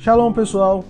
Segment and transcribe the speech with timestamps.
[0.00, 0.82] Shalom, pessoal.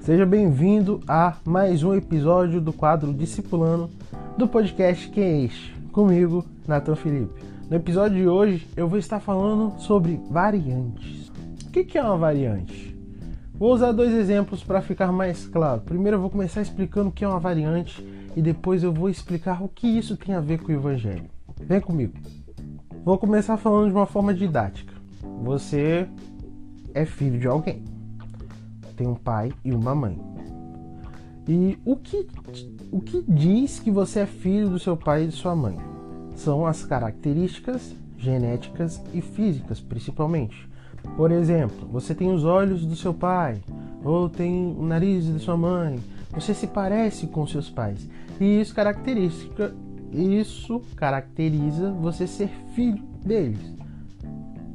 [0.00, 3.88] Seja bem-vindo a mais um episódio do quadro Discipulando
[4.36, 5.74] do podcast Quem é Este?
[5.90, 7.42] Comigo, Nathan Felipe.
[7.70, 11.32] No episódio de hoje, eu vou estar falando sobre variantes.
[11.66, 12.94] O que é uma variante?
[13.54, 15.80] Vou usar dois exemplos para ficar mais claro.
[15.80, 18.06] Primeiro, eu vou começar explicando o que é uma variante
[18.36, 21.24] e depois eu vou explicar o que isso tem a ver com o Evangelho.
[21.58, 22.12] Vem comigo.
[23.02, 24.92] Vou começar falando de uma forma didática.
[25.42, 26.06] Você
[26.92, 27.97] é filho de alguém.
[28.98, 30.20] Tem um pai e uma mãe.
[31.48, 32.26] E o que,
[32.92, 35.78] o que diz que você é filho do seu pai e de sua mãe?
[36.34, 40.68] São as características genéticas e físicas, principalmente.
[41.16, 43.62] Por exemplo, você tem os olhos do seu pai,
[44.04, 45.98] ou tem o nariz da sua mãe.
[46.32, 48.08] Você se parece com seus pais.
[48.40, 49.74] E isso característica,
[50.12, 53.77] isso caracteriza você ser filho deles.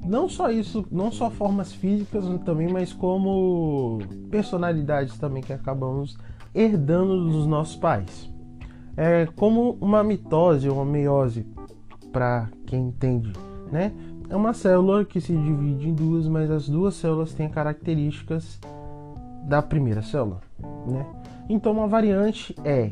[0.05, 6.17] Não só isso, não só formas físicas também, mas como personalidades também que acabamos
[6.53, 8.29] herdando dos nossos pais.
[8.95, 11.45] É como uma mitose ou uma meiose,
[12.11, 13.33] para quem entende,
[13.71, 13.91] né?
[14.29, 18.59] É uma célula que se divide em duas, mas as duas células têm características
[19.45, 20.41] da primeira célula,
[20.87, 21.05] né?
[21.49, 22.91] Então, uma variante é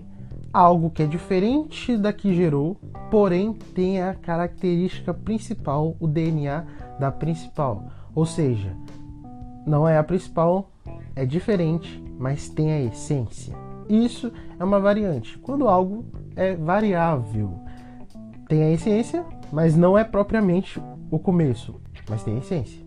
[0.52, 2.78] algo que é diferente da que gerou,
[3.09, 6.66] porém tem a característica principal, o DNA
[7.02, 7.86] da principal.
[8.14, 8.78] Ou seja,
[9.66, 10.72] não é a principal,
[11.16, 13.56] é diferente, mas tem a essência.
[13.90, 15.38] Isso é uma variante.
[15.40, 17.60] Quando algo é variável,
[18.48, 22.80] tem a essência, mas não é propriamente o começo, mas tem a essência.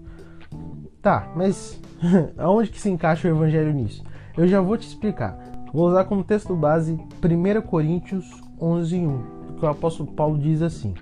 [1.03, 1.81] Tá, mas
[2.39, 4.05] aonde que se encaixa o evangelho nisso?
[4.37, 5.37] Eu já vou te explicar.
[5.73, 10.95] Vou usar como texto base 1 Coríntios 11, 1, que o apóstolo Paulo diz assim: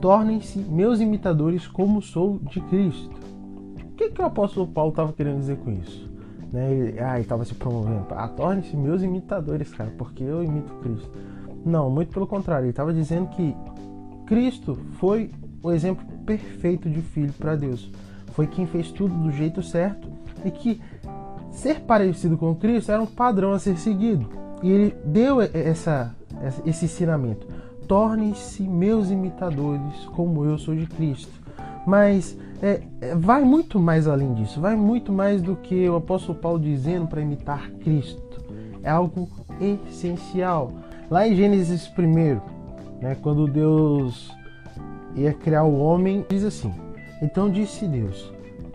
[0.00, 3.10] Tornem-se meus imitadores como sou de Cristo.
[3.82, 6.10] O que, que o apóstolo Paulo estava querendo dizer com isso?
[6.52, 6.72] Né?
[6.72, 8.06] Ele, ah, estava se promovendo.
[8.10, 11.10] Ah, tornem-se meus imitadores, cara, porque eu imito Cristo.
[11.64, 12.64] Não, muito pelo contrário.
[12.64, 13.56] Ele estava dizendo que
[14.26, 15.30] Cristo foi
[15.62, 17.90] o exemplo perfeito de filho para Deus.
[18.32, 20.08] Foi quem fez tudo do jeito certo
[20.44, 20.80] e que
[21.50, 24.28] ser parecido com Cristo era um padrão a ser seguido.
[24.62, 26.14] E ele deu essa,
[26.64, 27.46] esse ensinamento:
[27.86, 31.32] tornem-se meus imitadores, como eu sou de Cristo.
[31.86, 36.38] Mas é, é, vai muito mais além disso, vai muito mais do que o apóstolo
[36.38, 38.44] Paulo dizendo para imitar Cristo.
[38.82, 39.28] É algo
[39.60, 40.72] essencial.
[41.10, 42.40] Lá em Gênesis 1,
[43.00, 44.34] né, quando Deus
[45.14, 46.72] ia criar o homem, diz assim:
[47.22, 48.32] Então disse Deus: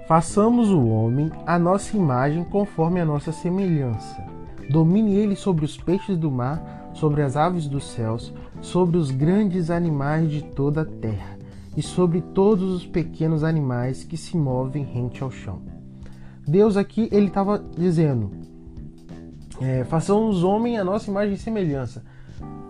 [0.08, 4.22] Façamos o homem a nossa imagem conforme a nossa semelhança.
[4.70, 9.70] Domine ele sobre os peixes do mar, sobre as aves dos céus, sobre os grandes
[9.70, 11.38] animais de toda a terra
[11.76, 15.62] e sobre todos os pequenos animais que se movem rente ao chão.
[16.48, 18.32] Deus aqui ele estava dizendo:
[19.60, 22.04] é, façamos homem a nossa imagem e semelhança.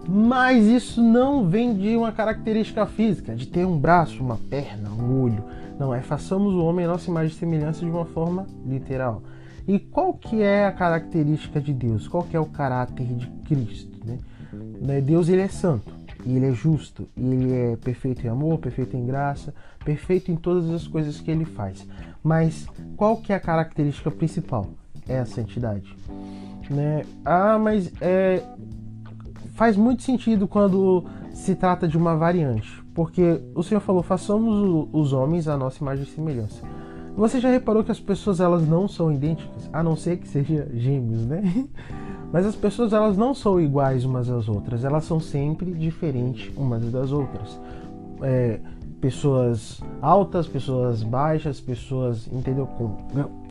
[0.07, 5.22] Mas isso não vem de uma característica física, de ter um braço, uma perna, um
[5.22, 5.44] olho.
[5.79, 9.22] Não, é façamos o homem a nossa imagem e semelhança de uma forma literal.
[9.68, 12.08] E qual que é a característica de Deus?
[12.08, 13.91] Qual que é o caráter de Cristo?
[14.54, 15.02] Né?
[15.02, 15.94] Deus ele é santo,
[16.26, 19.54] e ele é justo, e ele é perfeito em amor, perfeito em graça,
[19.84, 21.88] perfeito em todas as coisas que ele faz.
[22.24, 24.68] Mas qual que é a característica principal?
[25.08, 25.96] É a santidade.
[26.70, 27.04] Né?
[27.26, 28.44] Ah, mas é,
[29.56, 35.14] faz muito sentido quando se trata de uma variante, porque o Senhor falou: façamos os
[35.14, 36.62] homens a nossa imagem e semelhança.
[37.16, 40.66] Você já reparou que as pessoas elas não são idênticas, a não ser que sejam
[40.74, 41.44] gêmeos, né?
[42.31, 46.90] Mas as pessoas elas não são iguais umas às outras, elas são sempre diferentes umas
[46.92, 47.59] das outras.
[48.22, 48.59] É,
[49.02, 52.96] pessoas altas, pessoas baixas, pessoas, entendeu, com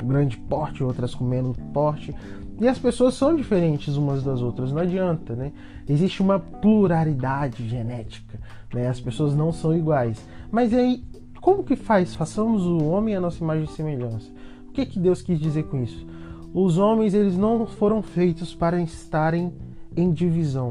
[0.04, 2.14] grande porte, outras com menos porte.
[2.60, 5.50] E as pessoas são diferentes umas das outras, não adianta, né?
[5.88, 8.38] Existe uma pluralidade genética,
[8.72, 8.86] né?
[8.86, 10.24] As pessoas não são iguais.
[10.50, 11.02] Mas aí,
[11.40, 12.14] como que faz?
[12.14, 14.30] Façamos o homem a nossa imagem e semelhança.
[14.68, 16.06] O que, que Deus quis dizer com isso?
[16.52, 19.52] Os homens, eles não foram feitos para estarem
[19.96, 20.70] em divisão,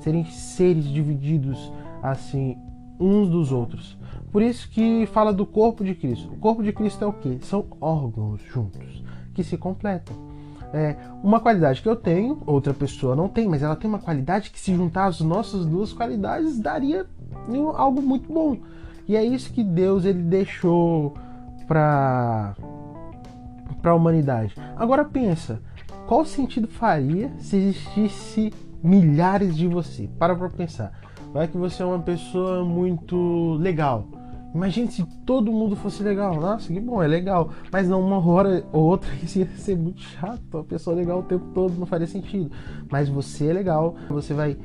[0.00, 1.72] serem seres divididos
[2.02, 2.56] assim
[2.98, 3.96] uns dos outros.
[4.32, 6.32] Por isso que fala do corpo de Cristo.
[6.32, 7.38] O corpo de Cristo é o que?
[7.42, 9.02] São órgãos juntos
[9.34, 10.14] que se completam.
[10.72, 14.50] É, uma qualidade que eu tenho, outra pessoa não tem, mas ela tem uma qualidade
[14.50, 17.06] que se juntar as nossas duas qualidades daria
[17.74, 18.58] algo muito bom.
[19.08, 21.14] E é isso que Deus ele deixou
[21.66, 22.54] para
[23.80, 24.54] para a humanidade.
[24.76, 25.60] Agora pensa,
[26.06, 30.08] qual sentido faria se existisse milhares de você?
[30.18, 30.92] Para para pensar.
[31.32, 34.08] Vai que você é uma pessoa muito legal
[34.54, 36.40] Imagine se todo mundo fosse legal.
[36.40, 37.50] Nossa, que bom, é legal.
[37.72, 40.58] Mas não, uma hora ou outra isso ia ser muito chato.
[40.58, 42.50] A pessoa legal o tempo todo não faria sentido.
[42.90, 44.56] Mas você é legal, você vai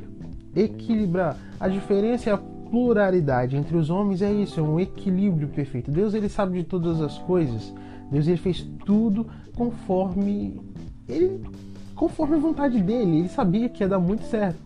[0.55, 1.37] equilibrar.
[1.59, 5.91] A diferença é a pluralidade entre os homens é isso, é um equilíbrio perfeito.
[5.91, 7.73] Deus ele sabe de todas as coisas.
[8.11, 10.59] Deus ele fez tudo conforme
[11.07, 11.41] ele
[11.95, 13.19] conforme a vontade dele.
[13.19, 14.59] Ele sabia que ia dar muito certo.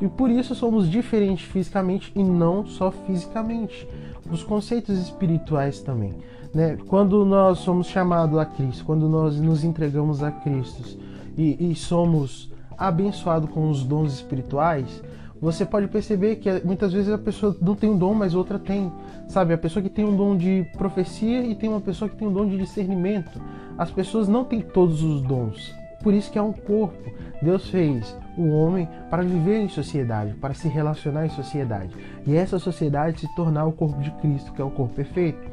[0.00, 3.88] E por isso somos diferentes fisicamente e não só fisicamente.
[4.30, 6.14] Os conceitos espirituais também.
[6.52, 6.76] Né?
[6.88, 10.98] Quando nós somos chamados a Cristo, quando nós nos entregamos a Cristo
[11.36, 15.02] e, e somos abençoados com os dons espirituais,
[15.44, 18.90] você pode perceber que muitas vezes a pessoa não tem um dom, mas outra tem.
[19.28, 22.26] Sabe, a pessoa que tem um dom de profecia e tem uma pessoa que tem
[22.26, 23.38] um dom de discernimento.
[23.76, 25.74] As pessoas não têm todos os dons.
[26.02, 26.96] Por isso que é um corpo.
[27.42, 31.94] Deus fez o homem para viver em sociedade, para se relacionar em sociedade.
[32.26, 35.46] E essa sociedade se tornar o corpo de Cristo, que é o corpo perfeito.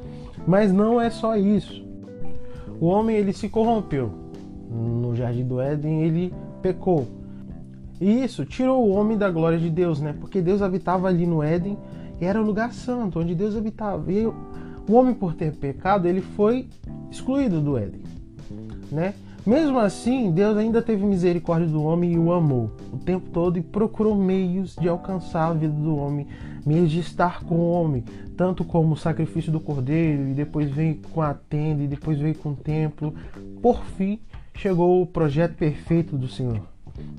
[0.48, 1.86] Mas não é só isso.
[2.80, 4.10] O homem ele se corrompeu.
[4.70, 7.06] No jardim do Éden ele pecou.
[8.01, 10.15] E isso tirou o homem da glória de Deus, né?
[10.19, 11.77] Porque Deus habitava ali no Éden
[12.19, 14.12] e era o lugar santo onde Deus habitava.
[14.12, 14.33] E o
[14.92, 16.68] homem por ter pecado, ele foi
[17.12, 18.01] excluído do Éden,
[18.92, 19.13] né?
[19.45, 23.62] Mesmo assim, Deus ainda teve misericórdia do homem e o amou o tempo todo e
[23.62, 26.27] procurou meios de alcançar a vida do homem,
[26.65, 28.03] meios de estar com o homem,
[28.38, 32.36] tanto como o sacrifício do cordeiro, e depois veio com a tenda, e depois veio
[32.36, 33.13] com o templo.
[33.62, 34.19] Por fim,
[34.53, 36.62] chegou o projeto perfeito do Senhor,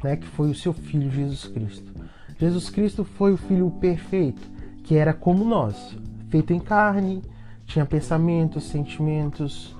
[0.02, 1.92] né, que foi o seu filho Jesus Cristo.
[2.38, 4.42] Jesus Cristo foi o filho perfeito,
[4.82, 5.96] que era como nós,
[6.28, 7.22] feito em carne,
[7.66, 9.76] tinha pensamentos, sentimentos,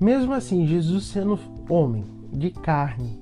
[0.00, 3.20] mesmo assim, Jesus sendo homem, de carne,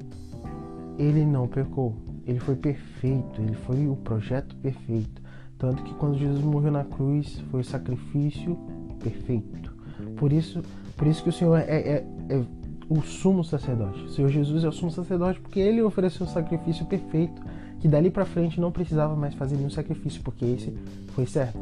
[0.99, 1.95] ele não pecou.
[2.27, 5.21] Ele foi perfeito, ele foi o projeto perfeito.
[5.59, 8.57] Tanto que quando Jesus morreu na cruz, foi o sacrifício
[9.03, 9.75] perfeito.
[10.17, 10.63] Por isso,
[10.97, 12.45] por isso que o Senhor é, é, é
[12.91, 14.03] o sumo sacerdote.
[14.03, 17.41] O Senhor Jesus é o sumo sacerdote porque ele ofereceu o sacrifício perfeito,
[17.79, 20.77] que dali para frente não precisava mais fazer nenhum sacrifício, porque esse
[21.15, 21.57] foi certo.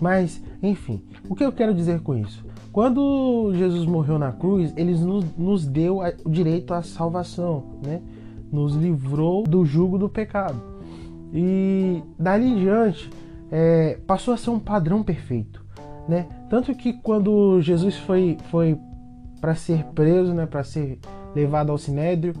[0.00, 2.44] Mas, enfim, o que eu quero dizer com isso?
[2.72, 4.94] Quando Jesus morreu na cruz, ele
[5.36, 8.00] nos, deu o direito à salvação, né?
[8.50, 10.60] Nos livrou do jugo do pecado.
[11.34, 13.10] E dali em diante,
[13.50, 15.64] é, passou a ser um padrão perfeito,
[16.08, 16.26] né?
[16.48, 18.78] Tanto que quando Jesus foi, foi
[19.42, 20.46] para ser preso, né?
[20.46, 21.00] Para ser
[21.34, 22.32] levado ao sinédrio,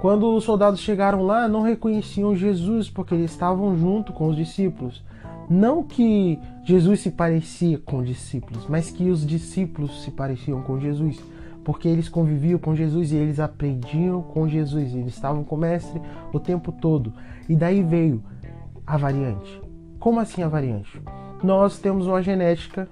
[0.00, 5.02] quando os soldados chegaram lá, não reconheciam Jesus porque eles estavam junto com os discípulos.
[5.50, 10.78] Não que Jesus se parecia com os discípulos, mas que os discípulos se pareciam com
[10.78, 11.18] Jesus,
[11.64, 16.00] porque eles conviviam com Jesus e eles aprendiam com Jesus, eles estavam com o mestre
[16.32, 17.12] o tempo todo.
[17.48, 18.22] E daí veio
[18.86, 19.60] a variante.
[19.98, 21.02] Como assim a variante?
[21.42, 22.88] Nós temos uma genética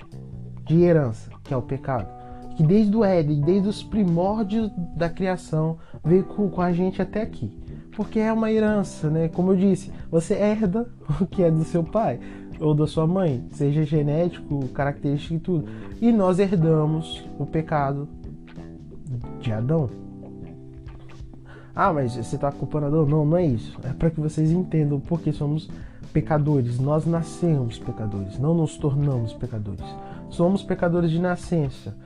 [0.64, 2.15] de herança, que é o pecado,
[2.56, 7.52] que desde o Éden, desde os primórdios da criação, veio com a gente até aqui
[7.96, 9.28] porque é uma herança, né?
[9.28, 10.86] Como eu disse, você herda
[11.18, 12.20] o que é do seu pai
[12.60, 15.68] ou da sua mãe, seja genético, característico e tudo.
[16.00, 18.06] E nós herdamos o pecado
[19.40, 19.88] de Adão.
[21.74, 23.06] Ah, mas você está culpando Adão?
[23.06, 23.78] Não, não é isso.
[23.82, 25.68] É para que vocês entendam porque somos
[26.12, 26.78] pecadores.
[26.78, 29.84] Nós nascemos pecadores, não nos tornamos pecadores.
[30.28, 31.96] Somos pecadores de nascença,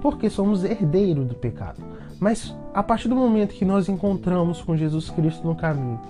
[0.00, 1.82] porque somos herdeiros do pecado.
[2.20, 6.00] Mas a partir do momento que nós encontramos com Jesus Cristo no caminho,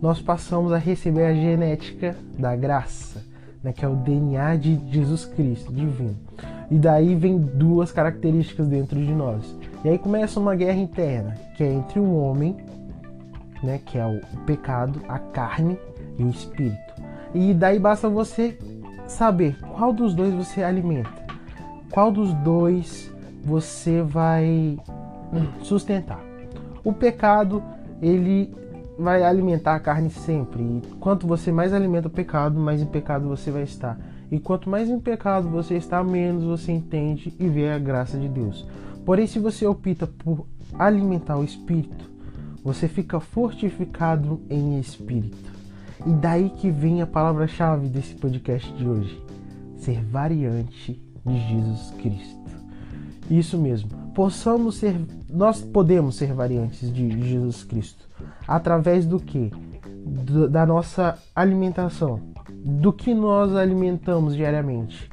[0.00, 3.22] nós passamos a receber a genética da graça,
[3.62, 6.16] né, que é o DNA de Jesus Cristo, divino.
[6.70, 9.56] E daí vem duas características dentro de nós.
[9.84, 12.56] E aí começa uma guerra interna, que é entre o homem,
[13.62, 15.78] né, que é o pecado, a carne
[16.18, 16.94] e o espírito.
[17.34, 18.58] E daí basta você
[19.06, 21.10] saber qual dos dois você alimenta,
[21.90, 23.12] qual dos dois
[23.44, 24.78] você vai
[25.62, 26.22] sustentar.
[26.84, 27.62] O pecado,
[28.00, 28.54] ele
[28.98, 30.62] vai alimentar a carne sempre.
[30.62, 33.98] E quanto você mais alimenta o pecado, mais em pecado você vai estar.
[34.30, 38.28] E quanto mais em pecado você está, menos você entende e vê a graça de
[38.28, 38.66] Deus.
[39.04, 40.46] Porém, se você opta por
[40.78, 42.10] alimentar o espírito,
[42.62, 45.50] você fica fortificado em espírito.
[46.06, 49.22] E daí que vem a palavra-chave desse podcast de hoje:
[49.78, 52.38] ser variante de Jesus Cristo.
[53.30, 53.90] Isso mesmo.
[54.14, 58.08] Possamos ser, nós podemos ser variantes de Jesus Cristo
[58.46, 59.52] através do que?
[60.50, 62.20] Da nossa alimentação,
[62.64, 65.08] do que nós alimentamos diariamente.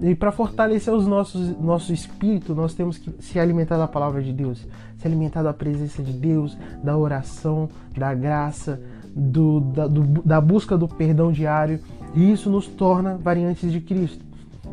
[0.00, 4.32] E para fortalecer os nossos nosso espírito, nós temos que se alimentar da palavra de
[4.32, 4.66] Deus,
[4.98, 8.80] se alimentar da presença de Deus, da oração, da graça,
[9.14, 11.80] do, da, do, da busca do perdão diário.
[12.14, 14.24] E isso nos torna variantes de Cristo.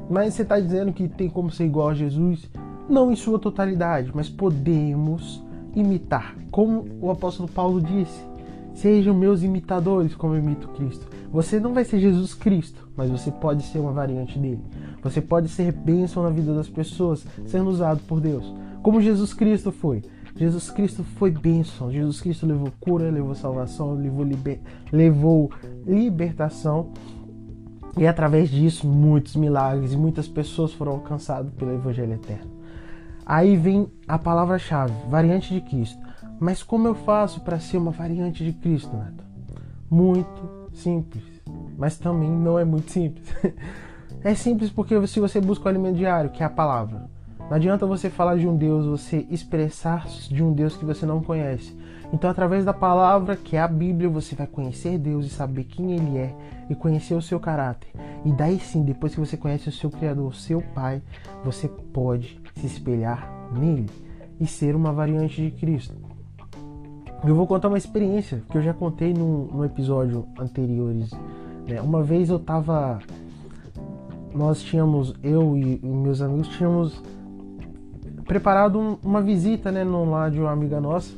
[0.10, 2.50] Mas você está dizendo que tem como ser igual a Jesus?
[2.89, 5.43] Não em sua totalidade, mas podemos
[5.75, 6.36] imitar.
[6.51, 8.22] Como o apóstolo Paulo disse:
[8.74, 11.08] Sejam meus imitadores, como eu imito Cristo.
[11.31, 14.62] Você não vai ser Jesus Cristo, mas você pode ser uma variante dele.
[15.01, 18.53] Você pode ser bênção na vida das pessoas, sendo usado por Deus.
[18.81, 20.01] Como Jesus Cristo foi.
[20.36, 21.91] Jesus Cristo foi bênção.
[21.91, 24.60] Jesus Cristo levou cura, levou salvação, levou, liber...
[24.91, 25.51] levou
[25.86, 26.91] libertação.
[27.98, 32.51] E através disso, muitos milagres e muitas pessoas foram alcançadas pelo Evangelho Eterno.
[33.25, 36.00] Aí vem a palavra-chave, variante de Cristo.
[36.39, 39.24] Mas como eu faço para ser uma variante de Cristo, Neto?
[39.89, 41.24] Muito simples,
[41.77, 43.27] mas também não é muito simples.
[44.24, 47.86] é simples porque se você busca o alimento diário, que é a palavra, não adianta
[47.86, 51.77] você falar de um Deus, você expressar de um Deus que você não conhece.
[52.13, 55.94] Então, através da palavra, que é a Bíblia, você vai conhecer Deus e saber quem
[55.94, 56.36] Ele é
[56.70, 57.89] e conhecer o seu caráter.
[58.25, 61.01] E daí sim, depois que você conhece o seu Criador, o seu Pai,
[61.44, 63.89] você pode se espelhar nele
[64.39, 65.96] e ser uma variante de Cristo.
[67.24, 71.12] Eu vou contar uma experiência que eu já contei no, no episódio anteriores.
[71.68, 71.80] Né?
[71.80, 73.00] Uma vez eu tava.
[74.34, 77.01] Nós tínhamos, eu e, e meus amigos tínhamos
[78.25, 81.13] preparado um, uma visita né, no lar de uma amiga nossa.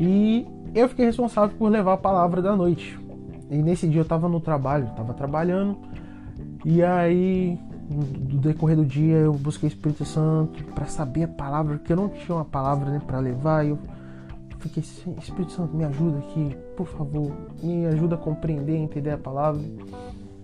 [0.00, 2.98] E eu fiquei responsável por levar a palavra da noite.
[3.50, 5.76] E nesse dia eu tava no trabalho, tava trabalhando.
[6.64, 7.58] E aí,
[7.90, 11.96] no decorrer do dia, eu busquei o Espírito Santo para saber a palavra, porque eu
[11.96, 13.66] não tinha uma palavra né, para levar.
[13.66, 13.78] E eu
[14.58, 17.30] fiquei, Espírito Santo, me ajuda aqui, por favor,
[17.62, 19.60] me ajuda a compreender, entender a palavra.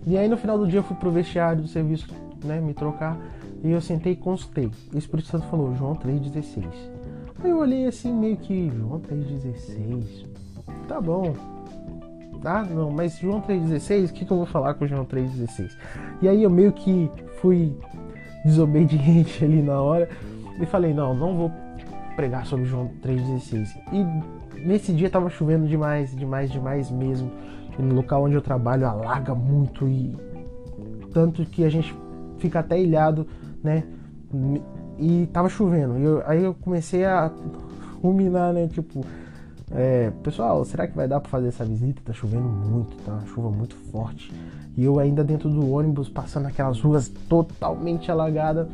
[0.05, 2.07] E aí no final do dia eu fui pro vestiário do serviço,
[2.43, 3.17] né, me trocar,
[3.63, 4.69] e eu sentei e consultei.
[4.91, 6.96] E o Espírito Santo falou, João 3,16.
[7.43, 10.25] Aí eu olhei assim, meio que, João 3,16,
[10.87, 11.33] tá bom.
[12.43, 15.69] Ah, não, mas João 3,16, o que, que eu vou falar com João 3,16?
[16.21, 17.09] E aí eu meio que
[17.41, 17.75] fui
[18.45, 20.09] desobediente ali na hora
[20.59, 21.51] e falei, não, não vou
[22.15, 23.67] pregar sobre João 3,16.
[23.91, 27.31] E nesse dia tava chovendo demais, demais, demais mesmo.
[27.77, 30.17] E no local onde eu trabalho alaga muito e
[31.13, 31.95] tanto que a gente
[32.37, 33.27] fica até ilhado,
[33.63, 33.83] né?
[34.99, 35.97] E tava chovendo.
[35.97, 37.31] E eu, aí eu comecei a
[38.01, 38.67] ruminar, né?
[38.67, 39.05] Tipo,
[39.71, 42.01] é, pessoal, será que vai dar para fazer essa visita?
[42.03, 44.31] Tá chovendo muito, tá uma chuva muito forte.
[44.75, 48.67] E eu ainda dentro do ônibus, passando aquelas ruas totalmente alagadas.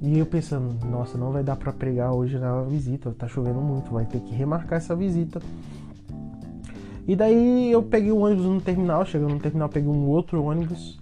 [0.00, 3.90] E eu pensando, nossa, não vai dar para pregar hoje na visita, tá chovendo muito,
[3.90, 5.40] vai ter que remarcar essa visita.
[7.06, 10.98] E daí eu peguei o ônibus no terminal, chegando no terminal, peguei um outro ônibus,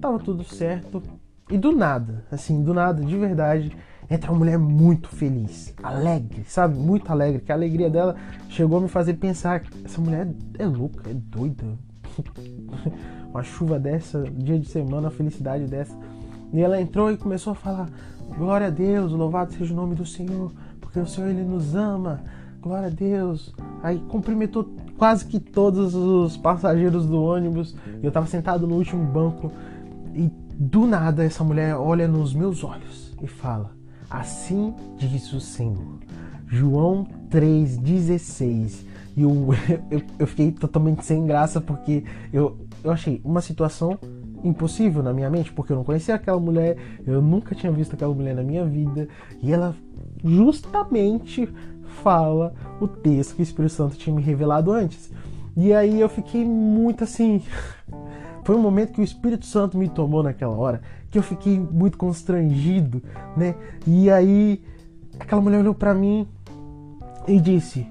[0.00, 1.02] tava tudo certo.
[1.50, 3.76] E do nada, assim, do nada, de verdade,
[4.12, 6.76] entra uma mulher muito feliz, alegre, sabe?
[6.76, 8.14] Muito alegre, que a alegria dela
[8.48, 10.28] chegou a me fazer pensar, essa mulher
[10.58, 11.64] é louca, é doida.
[13.30, 15.96] uma chuva dessa, dia de semana, uma felicidade dessa.
[16.52, 17.88] E ela entrou e começou a falar:
[18.36, 22.20] Glória a Deus, louvado seja o nome do Senhor, porque o Senhor ele nos ama.
[22.60, 23.52] Glória a Deus.
[23.82, 27.74] Aí cumprimentou quase que todos os passageiros do ônibus.
[28.02, 29.50] Eu estava sentado no último banco
[30.14, 33.81] e do nada essa mulher olha nos meus olhos e fala:
[34.12, 35.98] Assim diz o Senhor.
[36.46, 38.84] João 3,16.
[39.16, 39.48] E eu,
[39.90, 43.98] eu, eu fiquei totalmente sem graça porque eu, eu achei uma situação
[44.44, 46.76] impossível na minha mente, porque eu não conhecia aquela mulher,
[47.06, 49.08] eu nunca tinha visto aquela mulher na minha vida,
[49.40, 49.74] e ela
[50.22, 51.48] justamente
[52.02, 55.10] fala o texto que o Espírito Santo tinha me revelado antes.
[55.56, 57.40] E aí eu fiquei muito assim.
[58.44, 61.98] Foi um momento que o Espírito Santo me tomou naquela hora, que eu fiquei muito
[61.98, 63.02] constrangido,
[63.36, 63.54] né?
[63.86, 64.64] E aí
[65.20, 66.26] aquela mulher olhou para mim
[67.28, 67.86] e disse: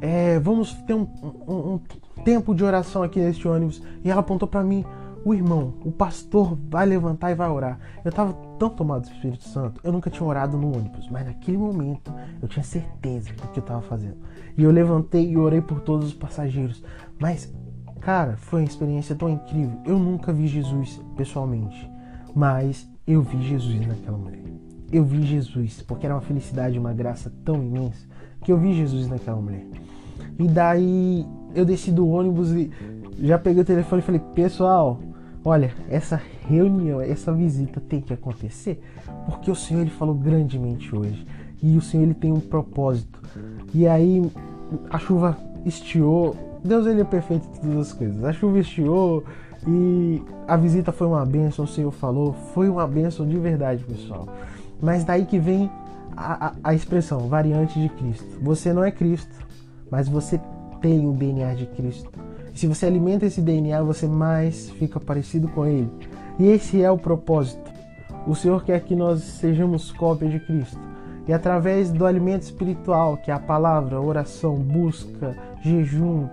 [0.00, 1.06] é, Vamos ter um,
[1.46, 1.80] um, um
[2.24, 3.82] tempo de oração aqui neste ônibus.
[4.04, 4.84] E ela apontou para mim:
[5.24, 7.78] o irmão, o pastor vai levantar e vai orar.
[8.04, 11.58] Eu estava tão tomado do Espírito Santo, eu nunca tinha orado no ônibus, mas naquele
[11.58, 14.16] momento eu tinha certeza do que eu estava fazendo.
[14.56, 16.84] E eu levantei e orei por todos os passageiros.
[17.18, 17.52] Mas,
[18.00, 19.80] cara, foi uma experiência tão incrível.
[19.84, 21.90] Eu nunca vi Jesus pessoalmente,
[22.34, 24.42] mas eu vi Jesus naquela mulher.
[24.92, 28.06] Eu vi Jesus, porque era uma felicidade, uma graça tão imensa,
[28.42, 29.66] que eu vi Jesus naquela mulher.
[30.38, 32.70] E daí eu desci do ônibus e
[33.20, 35.00] já peguei o telefone e falei, pessoal,
[35.44, 38.82] olha, essa reunião, essa visita tem que acontecer
[39.26, 41.26] porque o Senhor ele falou grandemente hoje
[41.62, 43.20] e o Senhor ele tem um propósito.
[43.72, 44.22] E aí
[44.90, 48.24] a chuva estiou, Deus ele é perfeito em todas as coisas.
[48.24, 49.24] A chuva estiou
[49.66, 54.26] e a visita foi uma bênção, o Senhor falou, foi uma bênção de verdade, pessoal.
[54.80, 55.70] Mas daí que vem
[56.16, 58.38] a, a, a expressão variante de Cristo.
[58.42, 59.34] Você não é Cristo,
[59.90, 60.40] mas você
[60.80, 62.10] tem o DNA de Cristo.
[62.52, 65.90] E se você alimenta esse DNA, você mais fica parecido com ele.
[66.38, 67.70] E esse é o propósito.
[68.26, 70.78] O Senhor quer que nós sejamos cópias de Cristo.
[71.26, 76.26] E através do alimento espiritual, que é a palavra, oração, busca, jejum,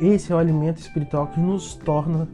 [0.00, 2.28] esse é o alimento espiritual que nos torna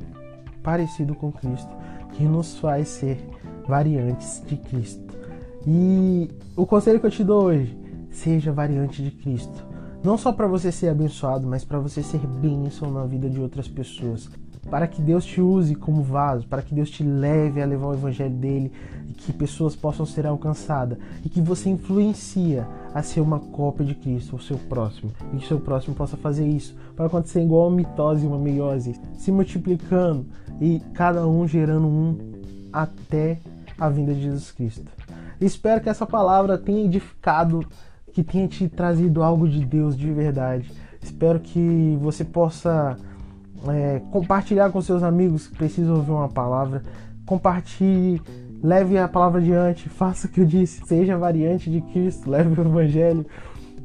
[0.62, 1.70] parecido com Cristo,
[2.12, 3.18] que nos faz ser
[3.66, 5.18] variantes de Cristo.
[5.66, 7.78] E o conselho que eu te dou hoje,
[8.10, 9.66] seja variante de Cristo.
[10.02, 13.68] Não só para você ser abençoado, mas para você ser bênção na vida de outras
[13.68, 14.30] pessoas
[14.70, 17.94] para que Deus te use como vaso, para que Deus te leve a levar o
[17.94, 18.72] evangelho dele
[19.08, 23.94] e que pessoas possam ser alcançadas e que você influencia a ser uma cópia de
[23.94, 27.68] Cristo, o seu próximo, e que o seu próximo possa fazer isso, para acontecer igual
[27.68, 30.24] uma mitose e uma meiose, se multiplicando
[30.60, 32.18] e cada um gerando um
[32.72, 33.38] até
[33.78, 34.86] a vinda de Jesus Cristo.
[35.40, 37.64] Espero que essa palavra tenha edificado,
[38.12, 40.70] que tenha te trazido algo de Deus de verdade.
[41.02, 42.96] Espero que você possa
[43.68, 46.82] é, compartilhar com seus amigos que precisam ouvir uma palavra.
[47.26, 48.20] Compartilhe,
[48.62, 52.64] leve a palavra adiante, faça o que eu disse, seja variante de Cristo, leve o
[52.64, 53.26] Evangelho.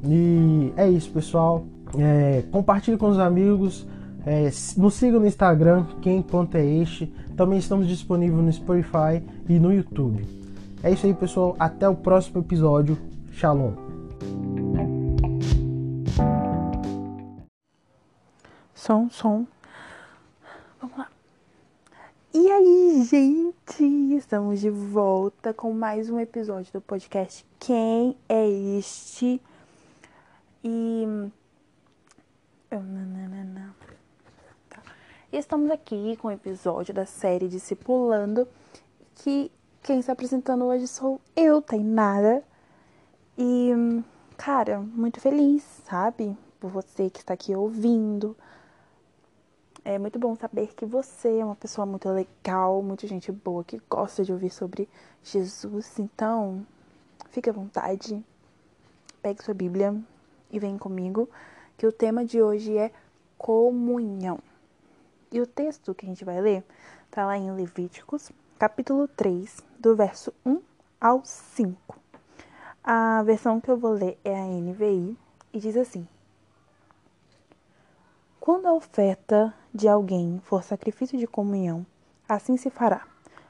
[0.03, 1.65] E é isso, pessoal.
[1.98, 3.88] É, compartilhe com os amigos.
[4.25, 7.05] É, nos siga no Instagram, quem ponto é este.
[7.38, 10.25] Também estamos disponíveis no Spotify e no YouTube.
[10.82, 11.55] É isso aí, pessoal.
[11.60, 12.98] Até o próximo episódio.
[13.32, 13.74] Shalom.
[18.74, 19.55] Som, som.
[20.86, 21.10] Vamos lá.
[22.32, 23.84] E aí, gente?
[24.15, 29.42] Estamos de volta com mais um episódio do podcast Quem é Este?
[30.63, 31.32] E.
[34.70, 34.84] Tá.
[35.34, 38.48] E estamos aqui com o episódio da série Discipulando.
[39.15, 39.51] Que
[39.82, 42.44] quem está apresentando hoje sou eu, Tainara.
[43.36, 43.72] E,
[44.38, 46.38] cara, muito feliz, sabe?
[46.60, 48.38] Por você que está aqui ouvindo
[49.86, 53.80] é muito bom saber que você é uma pessoa muito legal, muita gente boa que
[53.88, 54.89] gosta de ouvir sobre
[55.24, 56.00] Jesus.
[56.00, 56.65] Então,
[57.30, 58.25] fique à vontade,
[59.22, 59.96] pegue sua Bíblia
[60.50, 61.29] e vem comigo,
[61.77, 62.92] que o tema de hoje é
[63.38, 64.40] comunhão.
[65.31, 66.64] E o texto que a gente vai ler
[67.05, 70.62] está lá em Levíticos, capítulo 3, do verso 1
[71.00, 71.96] ao 5.
[72.83, 75.16] A versão que eu vou ler é a NVI
[75.53, 76.07] e diz assim:
[78.46, 81.84] quando a oferta de alguém for sacrifício de comunhão,
[82.29, 83.08] assim se fará.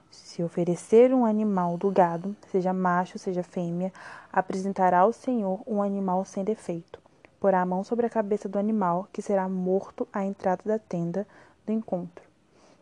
[0.10, 3.92] Se oferecer um animal do gado, seja macho, seja fêmea,
[4.32, 6.98] apresentará ao Senhor um animal sem defeito.
[7.42, 11.28] Porá a mão sobre a cabeça do animal, que será morto à entrada da tenda
[11.66, 12.24] do encontro.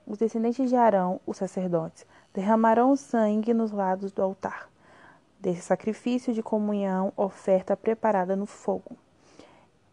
[0.06, 4.70] Os descendentes de Arão, os sacerdotes, derramarão sangue nos lados do altar.
[5.40, 9.03] Desse sacrifício de comunhão, oferta preparada no fogo.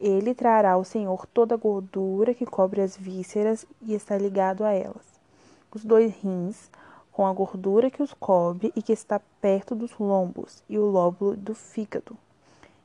[0.00, 4.72] Ele trará ao Senhor toda a gordura que cobre as vísceras e está ligado a
[4.72, 5.20] elas.
[5.70, 6.70] Os dois rins,
[7.12, 11.36] com a gordura que os cobre e que está perto dos lombos, e o lóbulo
[11.36, 12.16] do fígado,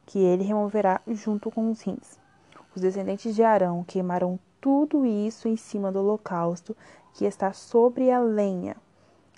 [0.06, 2.20] que ele removerá junto com os rins.
[2.76, 6.76] Os descendentes de Arão queimarão tudo isso em cima do holocausto
[7.14, 8.76] que está sobre a lenha,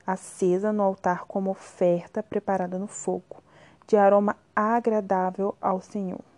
[0.06, 3.44] acesa no altar como oferta preparada no fogo,
[3.86, 6.37] de aroma agradável ao Senhor.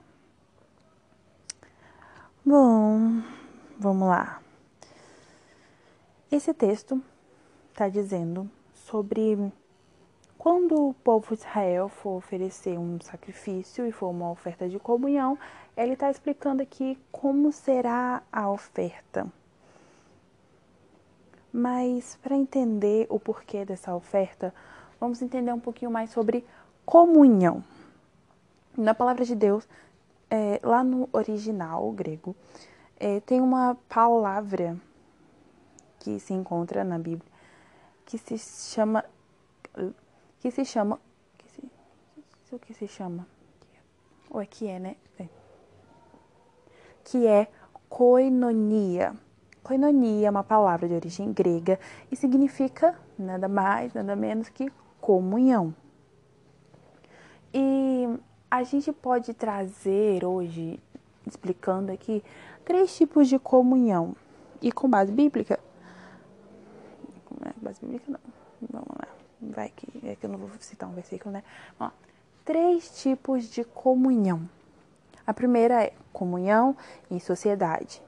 [2.52, 3.22] Bom,
[3.78, 4.42] vamos lá.
[6.32, 7.00] Esse texto
[7.70, 9.54] está dizendo sobre
[10.36, 15.38] quando o povo de Israel for oferecer um sacrifício e for uma oferta de comunhão,
[15.78, 19.28] ele está explicando aqui como será a oferta.
[21.54, 24.52] Mas para entender o porquê dessa oferta,
[25.00, 26.44] vamos entender um pouquinho mais sobre
[26.84, 27.64] comunhão.
[28.76, 29.68] Na palavra de Deus
[30.30, 32.36] é, lá no original grego,
[33.00, 34.78] é, tem uma palavra
[36.00, 37.30] que se encontra na Bíblia
[38.10, 39.06] que se chama
[40.39, 41.00] que se chama
[41.38, 43.28] que se, o que se chama
[44.32, 44.96] ou é que é né?
[45.20, 45.28] É.
[47.04, 47.48] que é
[47.88, 49.15] koinonia.
[49.63, 51.80] Koinonia é uma palavra de origem grega
[52.12, 55.74] e significa nada mais nada menos que comunhão.
[57.54, 58.08] E
[58.50, 60.80] a gente pode trazer hoje,
[61.26, 62.24] explicando aqui,
[62.66, 64.16] três tipos de comunhão.
[64.62, 65.60] E com base bíblica.
[67.58, 68.20] Base bíblica não.
[68.70, 69.08] Vamos lá.
[69.42, 71.44] Vai que, é que eu não vou citar um versículo, né?
[71.80, 71.90] Ó,
[72.44, 74.50] três tipos de comunhão.
[75.26, 76.76] A primeira é comunhão
[77.10, 78.02] em sociedade.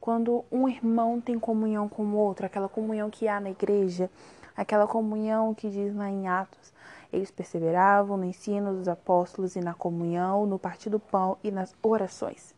[0.00, 4.10] Quando um irmão tem comunhão com o outro, aquela comunhão que há na igreja,
[4.56, 6.73] aquela comunhão que diz lá em Atos,
[7.12, 11.74] eles perseveravam no ensino dos apóstolos e na comunhão, no partir do pão e nas
[11.82, 12.54] orações.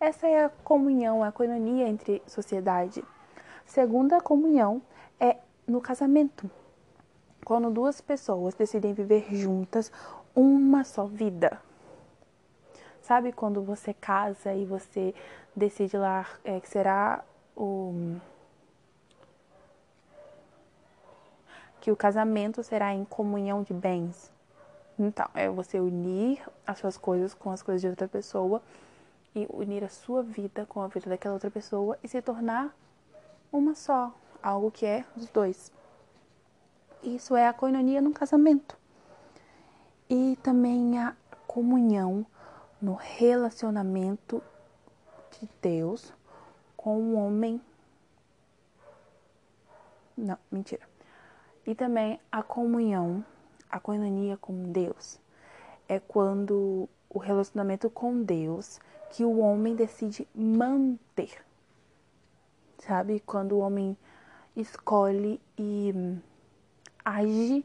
[0.00, 3.04] Essa é a comunhão, a coinonia entre sociedade.
[3.66, 4.80] Segunda comunhão
[5.18, 6.50] é no casamento.
[7.44, 9.90] Quando duas pessoas decidem viver juntas
[10.34, 11.60] uma só vida.
[13.02, 15.14] Sabe quando você casa e você
[15.56, 17.24] decide lá é, que será
[17.56, 18.16] o
[21.88, 24.30] que o casamento será em comunhão de bens.
[24.98, 28.60] Então, é você unir as suas coisas com as coisas de outra pessoa
[29.34, 32.76] e unir a sua vida com a vida daquela outra pessoa e se tornar
[33.50, 35.72] uma só, algo que é dos dois.
[37.02, 38.76] Isso é a coinonia no casamento.
[40.10, 42.26] E também a comunhão
[42.82, 44.42] no relacionamento
[45.40, 46.12] de Deus
[46.76, 47.58] com o homem.
[50.14, 50.87] Não, mentira.
[51.68, 53.22] E também a comunhão,
[53.70, 55.20] a coinonia com Deus.
[55.86, 61.44] É quando o relacionamento com Deus que o homem decide manter.
[62.78, 63.20] Sabe?
[63.20, 63.94] Quando o homem
[64.56, 65.92] escolhe e
[67.04, 67.62] age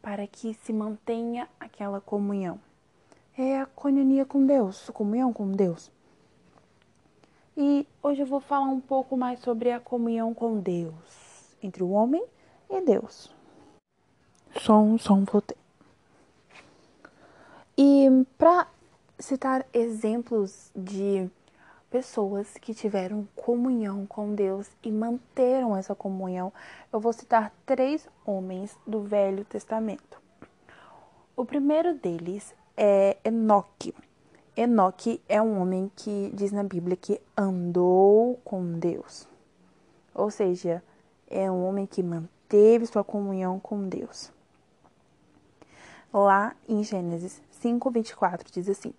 [0.00, 2.60] para que se mantenha aquela comunhão.
[3.36, 5.90] É a coinonia com Deus, comunhão com Deus.
[7.56, 11.90] E hoje eu vou falar um pouco mais sobre a comunhão com Deus, entre o
[11.90, 12.24] homem
[12.70, 13.39] e Deus.
[14.58, 15.56] Som, som, voltei.
[17.78, 18.66] E para
[19.18, 21.30] citar exemplos de
[21.90, 26.52] pessoas que tiveram comunhão com Deus e manteram essa comunhão,
[26.92, 30.20] eu vou citar três homens do Velho Testamento.
[31.36, 33.94] O primeiro deles é Enoque.
[34.56, 39.26] Enoque é um homem que diz na Bíblia que andou com Deus.
[40.14, 40.82] Ou seja,
[41.28, 44.30] é um homem que manteve sua comunhão com Deus.
[46.12, 48.92] Lá em Gênesis 5:24 diz assim: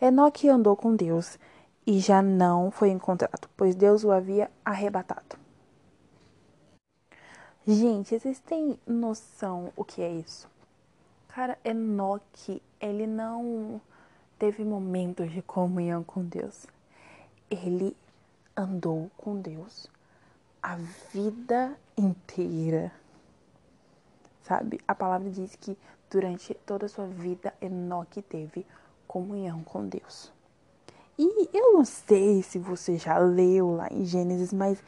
[0.00, 1.38] Enoque andou com Deus
[1.86, 5.36] e já não foi encontrado, pois Deus o havia arrebatado.
[7.66, 10.48] Gente, vocês têm noção o que é isso?
[11.28, 13.80] Cara, Enoque, ele não
[14.38, 16.66] teve momentos de comunhão com Deus.
[17.50, 17.96] Ele
[18.56, 19.88] andou com Deus
[20.62, 20.76] a
[21.12, 22.92] vida inteira.
[24.42, 24.78] Sabe?
[24.86, 25.76] A palavra diz que
[26.10, 28.66] durante toda a sua vida Enoque teve
[29.06, 30.32] comunhão com Deus.
[31.18, 34.82] E eu não sei se você já leu lá em Gênesis, mas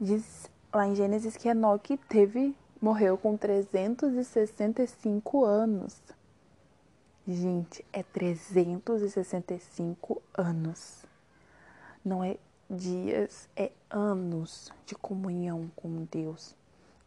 [0.00, 6.00] diz lá em Gênesis que Enoque teve, morreu com 365 anos.
[7.28, 11.04] Gente, é 365 anos.
[12.04, 12.36] Não é
[12.68, 16.56] dias, é anos de comunhão com Deus.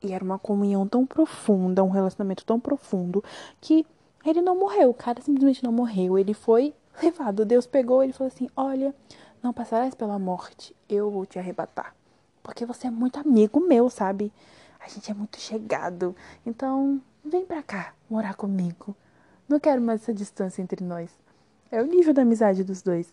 [0.05, 3.23] E era uma comunhão tão profunda, um relacionamento tão profundo,
[3.59, 3.85] que
[4.23, 4.91] ele não morreu.
[4.91, 6.17] O cara simplesmente não morreu.
[6.19, 7.43] Ele foi levado.
[7.43, 8.93] Deus pegou ele e falou assim: Olha,
[9.41, 11.95] não passarás pela morte, eu vou te arrebatar.
[12.43, 14.31] Porque você é muito amigo meu, sabe?
[14.79, 16.15] A gente é muito chegado.
[16.45, 18.95] Então, vem pra cá morar comigo.
[19.49, 21.09] Não quero mais essa distância entre nós.
[21.71, 23.11] É o nível da amizade dos dois.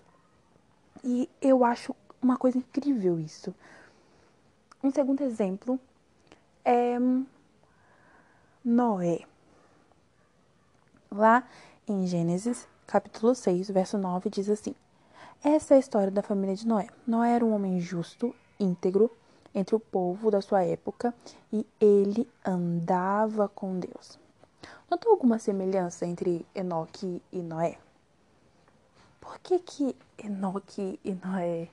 [1.03, 3.55] E eu acho uma coisa incrível isso.
[4.85, 5.81] Um segundo exemplo
[6.64, 6.98] é
[8.64, 9.20] Noé.
[11.11, 11.46] Lá
[11.87, 14.75] em Gênesis capítulo 6, verso 9, diz assim:
[15.42, 16.88] Essa é a história da família de Noé.
[17.07, 19.11] Noé era um homem justo, íntegro,
[19.55, 21.14] entre o povo da sua época
[21.53, 24.18] e ele andava com Deus.
[24.90, 27.79] Notou alguma semelhança entre Enoque e Noé?
[29.20, 31.68] Por que que Enoque e Noé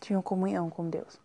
[0.00, 1.18] tinham comunhão com Deus?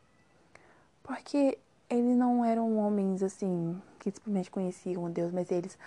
[1.04, 1.58] Porque
[1.90, 5.78] eles não eram homens assim que simplesmente conheciam Deus, mas eles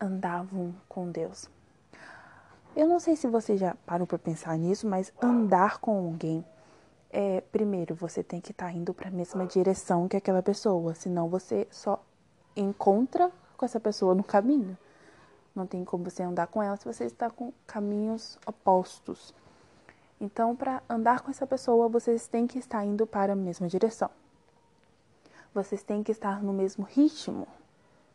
[0.00, 1.48] andavam com Deus.
[2.74, 6.44] Eu não sei se você já parou para pensar nisso, mas andar com alguém
[7.18, 10.94] é, primeiro, você tem que estar tá indo para a mesma direção que aquela pessoa,
[10.94, 12.02] senão você só
[12.54, 14.76] encontra com essa pessoa no caminho.
[15.54, 19.34] Não tem como você andar com ela se você está com caminhos opostos.
[20.20, 24.10] Então, para andar com essa pessoa, vocês têm que estar indo para a mesma direção.
[25.56, 27.48] Vocês têm que estar no mesmo ritmo.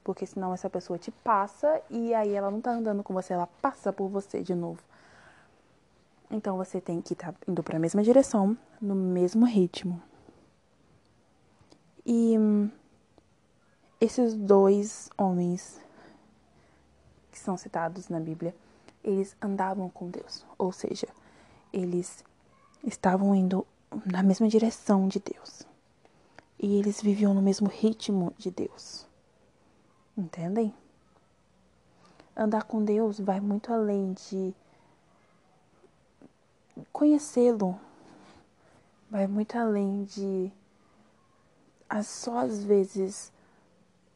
[0.03, 3.47] Porque senão essa pessoa te passa e aí ela não tá andando com você, ela
[3.59, 4.79] passa por você de novo.
[6.29, 9.99] Então você tem que estar tá indo para a mesma direção, no mesmo ritmo.
[12.05, 12.35] E
[13.99, 15.81] esses dois homens
[17.31, 18.55] que são citados na Bíblia,
[19.03, 21.07] eles andavam com Deus, ou seja,
[21.73, 22.23] eles
[22.83, 23.65] estavam indo
[24.05, 25.70] na mesma direção de Deus.
[26.63, 29.07] E eles viviam no mesmo ritmo de Deus.
[30.15, 30.71] Entendem?
[32.35, 34.53] Andar com Deus vai muito além de
[36.93, 37.79] conhecê-lo.
[39.09, 40.51] Vai muito além de
[42.03, 43.33] só às vezes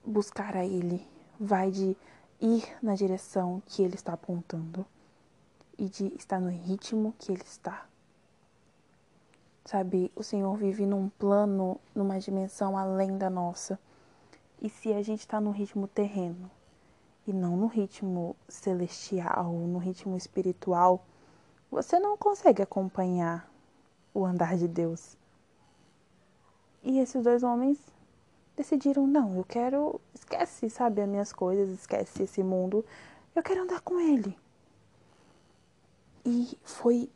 [0.05, 1.05] buscar a Ele,
[1.39, 1.97] vai de
[2.39, 4.85] ir na direção que Ele está apontando
[5.77, 7.85] e de estar no ritmo que Ele está.
[9.65, 13.79] Sabe, o Senhor vive num plano, numa dimensão além da nossa.
[14.61, 16.49] E se a gente está no ritmo terreno
[17.25, 21.03] e não no ritmo celestial, no ritmo espiritual,
[21.71, 23.51] você não consegue acompanhar
[24.13, 25.17] o andar de Deus.
[26.83, 27.79] E esses dois homens
[28.55, 29.99] decidiram: não, eu quero.
[30.13, 32.85] Esquece, sabe, as minhas coisas, esquece esse mundo.
[33.35, 34.37] Eu quero andar com ele.
[36.23, 37.09] E foi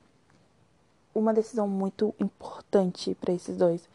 [1.13, 3.87] uma decisão muito importante para esses dois.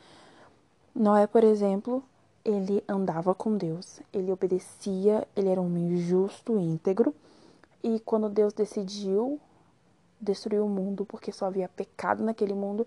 [0.95, 2.03] Noé, por exemplo,
[2.45, 7.15] ele andava com Deus, ele obedecia, ele era um homem justo e íntegro.
[7.83, 9.41] E quando Deus decidiu
[10.21, 12.87] destruir o mundo porque só havia pecado naquele mundo,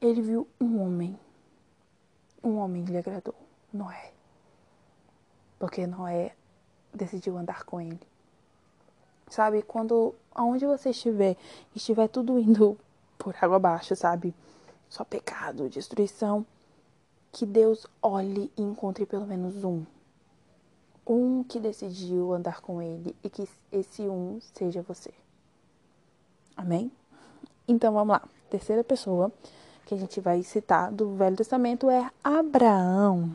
[0.00, 1.18] ele viu um homem.
[2.42, 3.34] Um homem lhe agradou,
[3.72, 4.12] Noé.
[5.58, 6.32] Porque Noé
[6.94, 8.00] decidiu andar com ele.
[9.28, 11.36] Sabe, quando aonde você estiver,
[11.74, 12.78] estiver tudo indo
[13.18, 14.34] por água abaixo, sabe?
[14.88, 16.46] Só pecado, destruição,
[17.32, 19.84] que Deus olhe e encontre pelo menos um.
[21.06, 25.12] Um que decidiu andar com ele e que esse um seja você.
[26.56, 26.90] Amém?
[27.66, 28.22] Então vamos lá.
[28.50, 29.32] Terceira pessoa
[29.84, 33.34] que a gente vai citar do Velho Testamento é Abraão.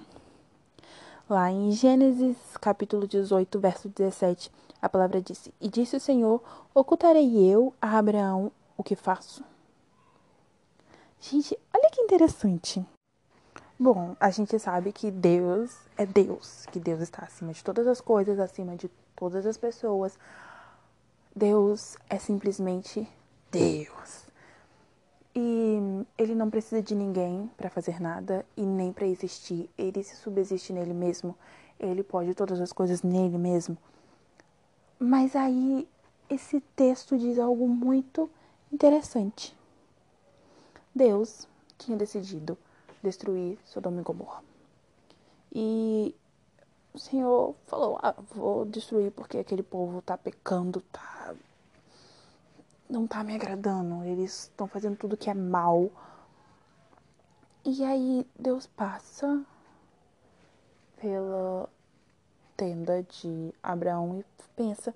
[1.30, 6.43] Lá em Gênesis capítulo 18, verso 17, a palavra disse: E disse o Senhor:
[6.76, 9.43] Ocultarei eu a Abraão o que faço?
[11.25, 12.86] Gente, olha que interessante.
[13.79, 18.01] Bom, a gente sabe que Deus é Deus, que Deus está acima de todas as
[18.01, 20.19] coisas, acima de todas as pessoas,
[21.33, 23.07] Deus é simplesmente
[23.49, 24.25] Deus.
[25.33, 29.69] E ele não precisa de ninguém para fazer nada e nem para existir.
[29.77, 31.38] Ele se subsiste nele mesmo.
[31.79, 33.77] Ele pode todas as coisas nele mesmo.
[34.99, 35.88] Mas aí
[36.29, 38.29] esse texto diz algo muito
[38.69, 39.55] interessante.
[40.95, 42.58] Deus tinha decidido
[43.01, 44.43] destruir Sodoma e Gomorra.
[45.51, 46.15] E
[46.93, 51.36] o Senhor falou: ah, vou destruir porque aquele povo tá pecando, tá.
[52.89, 54.03] Não tá me agradando.
[54.03, 55.89] Eles estão fazendo tudo que é mal.
[57.65, 59.43] E aí Deus passa
[60.97, 61.69] pela
[62.56, 64.25] tenda de Abraão e
[64.56, 64.93] pensa: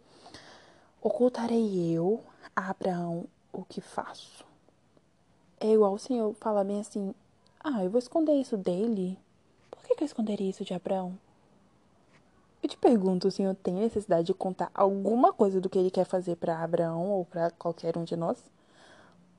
[1.01, 2.23] ocultarei eu
[2.55, 4.46] a Abraão o que faço.
[5.59, 7.13] É igual o Senhor falar bem assim:
[7.63, 9.17] ah, eu vou esconder isso dele.
[9.71, 11.17] Por que, que eu esconderia isso de Abraão?
[12.61, 16.05] Eu te pergunto, o Senhor tem necessidade de contar alguma coisa do que ele quer
[16.05, 18.37] fazer para Abraão ou para qualquer um de nós?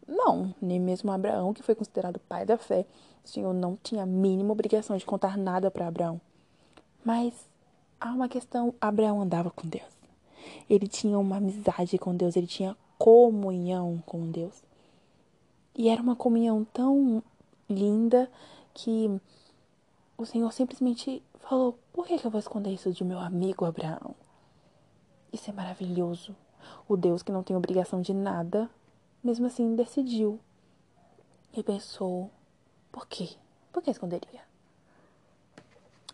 [0.06, 2.86] Não, nem mesmo Abraão, que foi considerado pai da fé,
[3.24, 6.20] o Senhor não tinha a mínima obrigação de contar nada para Abraão.
[7.04, 7.34] Mas
[8.00, 9.98] há uma questão: Abraão andava com Deus.
[10.68, 14.67] Ele tinha uma amizade com Deus, ele tinha comunhão com Deus.
[15.78, 17.22] E era uma comunhão tão
[17.70, 18.28] linda
[18.74, 19.08] que
[20.16, 24.16] o Senhor simplesmente falou: Por que, eu vou esconder isso de meu amigo Abraão?
[25.32, 26.34] Isso é maravilhoso.
[26.88, 28.68] O Deus que não tem obrigação de nada,
[29.22, 30.40] mesmo assim decidiu
[31.56, 32.28] e pensou:
[32.90, 33.36] Por quê?
[33.72, 34.42] Por que esconderia?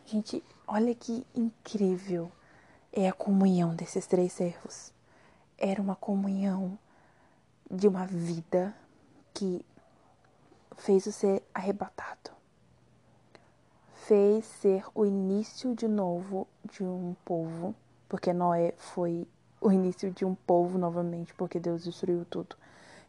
[0.04, 2.30] Gente, olha que incrível
[2.92, 4.92] é a comunhão desses três servos.
[5.56, 6.78] Era uma comunhão
[7.70, 8.76] de uma vida
[9.34, 9.64] que
[10.76, 12.34] fez-o ser arrebatado
[14.06, 17.74] fez ser o início de novo de um povo,
[18.06, 19.26] porque Noé foi
[19.62, 22.54] o início de um povo novamente, porque Deus destruiu tudo.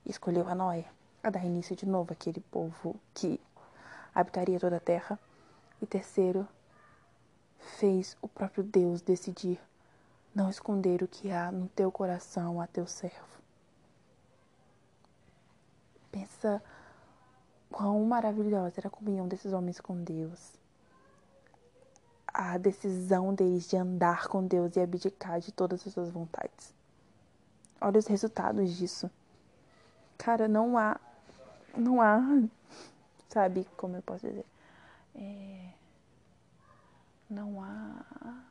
[0.06, 0.86] E escolheu a Noé
[1.22, 3.42] a dar início de novo aquele povo que
[4.14, 5.20] habitaria toda a terra.
[5.82, 6.48] E terceiro,
[7.60, 9.60] fez o próprio Deus decidir
[10.34, 13.36] não esconder o que há no teu coração a teu servo.
[16.16, 16.64] Pensa
[17.70, 20.56] quão maravilhosa era a comunhão desses homens com Deus
[22.38, 26.74] a decisão deles de andar com Deus e abdicar de todas as suas vontades.
[27.80, 29.10] Olha os resultados disso.
[30.18, 31.00] Cara, não há.
[31.78, 32.20] Não há.
[33.30, 34.46] Sabe como eu posso dizer?
[35.16, 35.70] É,
[37.30, 38.44] não há.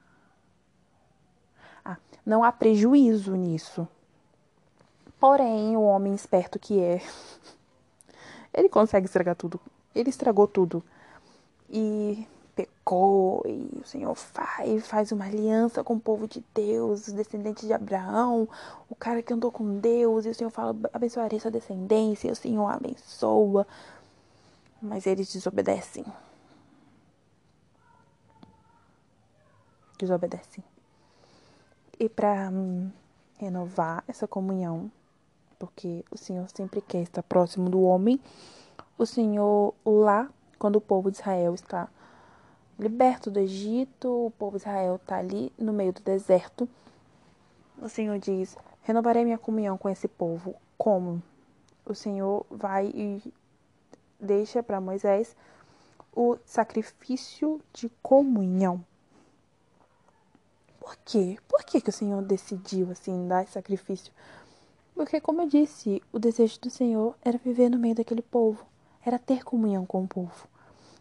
[1.84, 3.86] Ah, não há prejuízo nisso.
[5.24, 7.00] Porém, o homem esperto que é,
[8.52, 9.58] ele consegue estragar tudo.
[9.94, 10.84] Ele estragou tudo.
[11.66, 17.14] E pecou e o Senhor faz, faz uma aliança com o povo de Deus, os
[17.14, 18.46] descendentes de Abraão,
[18.86, 22.36] o cara que andou com Deus, e o Senhor fala, abençoarei sua descendência, e o
[22.36, 23.66] Senhor abençoa,
[24.82, 26.04] mas eles desobedecem.
[29.98, 30.62] desobedecem.
[31.98, 32.90] E para hum,
[33.38, 34.90] renovar essa comunhão,
[35.64, 38.20] porque o Senhor sempre quer estar próximo do homem,
[38.98, 41.88] o Senhor lá, quando o povo de Israel está
[42.78, 46.68] liberto do Egito, o povo de Israel está ali no meio do deserto,
[47.80, 50.54] o Senhor diz: Renovarei minha comunhão com esse povo.
[50.76, 51.22] Como?
[51.86, 53.32] O Senhor vai e
[54.20, 55.34] deixa para Moisés
[56.14, 58.84] o sacrifício de comunhão.
[60.78, 61.38] Por quê?
[61.48, 64.12] Por que, que o Senhor decidiu assim dar esse sacrifício?
[64.94, 68.64] Porque, como eu disse, o desejo do Senhor era viver no meio daquele povo,
[69.04, 70.48] era ter comunhão com o povo.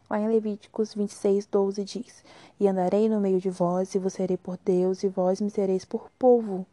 [0.10, 2.24] Lá em Levíticos 26, 12 diz:
[2.60, 5.86] E andarei no meio de vós, e vos serei por Deus, e vós me sereis
[5.86, 6.66] por povo.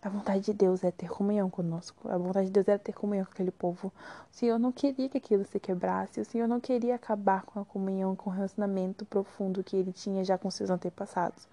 [0.00, 2.08] A vontade de Deus é ter comunhão conosco.
[2.08, 3.92] A vontade de Deus era ter comunhão com aquele povo.
[4.32, 6.20] O Senhor não queria que aquilo se quebrasse.
[6.20, 10.24] O Senhor não queria acabar com a comunhão, com o relacionamento profundo que ele tinha
[10.24, 11.48] já com seus antepassados.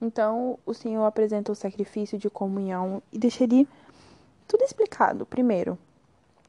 [0.00, 3.66] Então, o Senhor apresenta o sacrifício de comunhão e deixaria
[4.46, 5.26] tudo explicado.
[5.26, 5.76] Primeiro,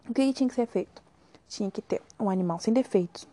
[0.08, 1.02] o que tinha que ser feito?
[1.48, 3.28] Tinha que ter um animal sem defeitos.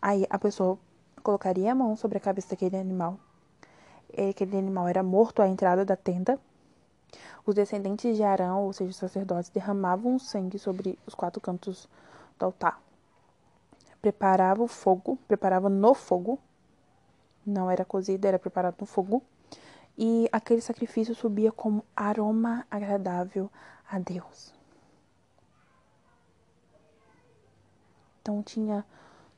[0.00, 0.78] Aí a pessoa
[1.22, 3.18] colocaria a mão sobre a cabeça daquele animal
[4.30, 6.38] aquele animal era morto à entrada da tenda.
[7.46, 11.88] Os descendentes de Arão, ou seja, os sacerdotes, derramavam sangue sobre os quatro cantos
[12.38, 12.80] do altar.
[14.00, 16.38] Preparava o fogo, preparava no fogo.
[17.46, 19.22] Não era cozido, era preparado no fogo.
[19.96, 23.50] E aquele sacrifício subia como aroma agradável
[23.88, 24.52] a Deus.
[28.20, 28.84] Então tinha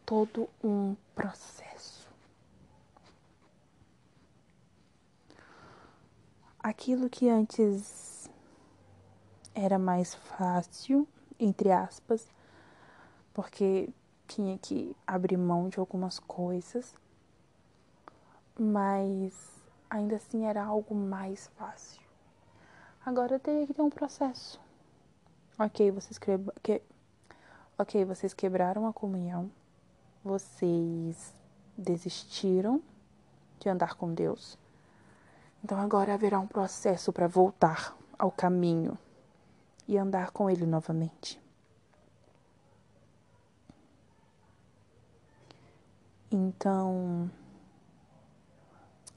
[0.04, 2.06] todo um processo.
[6.66, 8.28] aquilo que antes
[9.54, 11.06] era mais fácil,
[11.38, 12.26] entre aspas,
[13.32, 13.88] porque
[14.26, 16.92] tinha que abrir mão de algumas coisas,
[18.58, 19.34] mas
[19.88, 22.02] ainda assim era algo mais fácil.
[23.04, 24.60] Agora teria que ter um processo.
[25.58, 26.82] Ok, vocês que...
[27.78, 29.50] ok, vocês quebraram a comunhão,
[30.24, 31.32] vocês
[31.76, 32.82] desistiram
[33.60, 34.58] de andar com Deus
[35.66, 38.96] então agora haverá um processo para voltar ao caminho
[39.88, 41.40] e andar com Ele novamente.
[46.30, 47.28] Então,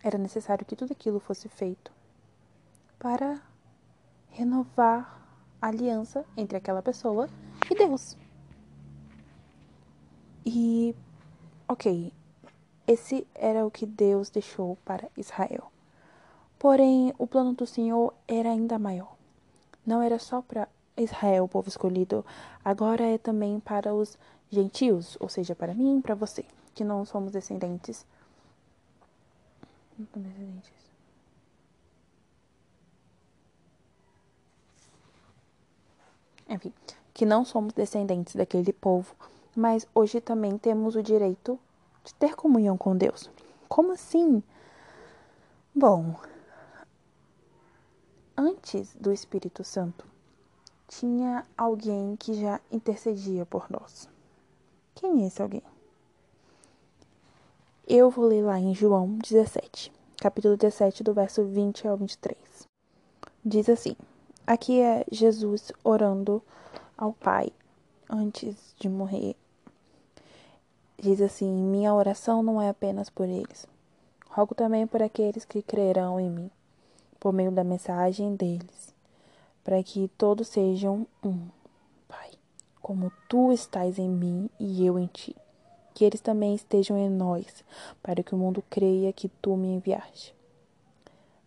[0.04, 1.92] era necessário que tudo aquilo fosse feito
[2.98, 3.42] para
[4.30, 5.20] renovar
[5.62, 7.30] a aliança entre aquela pessoa
[7.70, 8.18] e Deus.
[10.46, 10.96] E,
[11.68, 12.14] ok,
[12.88, 15.72] esse era o que Deus deixou para Israel.
[16.58, 19.16] Porém, o plano do Senhor era ainda maior.
[19.86, 22.26] Não era só para Israel, o povo escolhido,
[22.64, 24.18] agora é também para os
[24.52, 28.06] gentios, ou seja, para mim e para você, que não somos descendentes.
[30.00, 30.72] Não somos descendentes.
[36.48, 36.74] Enfim,
[37.14, 39.14] que não somos descendentes daquele povo,
[39.54, 41.60] mas hoje também temos o direito
[42.04, 43.30] de ter comunhão com Deus.
[43.68, 44.42] Como assim?
[45.76, 46.16] Bom,
[48.38, 50.08] antes do Espírito Santo,
[50.88, 54.10] tinha alguém que já intercedia por nós.
[54.96, 55.62] Quem é esse alguém?
[57.92, 62.38] Eu vou ler lá em João 17, capítulo 17, do verso 20 ao 23.
[63.44, 63.96] Diz assim:
[64.46, 66.40] Aqui é Jesus orando
[66.96, 67.52] ao Pai
[68.08, 69.36] antes de morrer.
[71.00, 73.66] Diz assim: Minha oração não é apenas por eles,
[74.30, 76.52] rogo também por aqueles que crerão em mim
[77.20, 78.94] por meio da mensagem deles,
[79.64, 81.48] para que todos sejam um,
[82.08, 82.34] Pai,
[82.84, 85.36] como tu estás em mim e eu em ti.
[86.00, 87.46] Que eles também estejam em nós,
[88.02, 90.34] para que o mundo creia que tu me enviaste.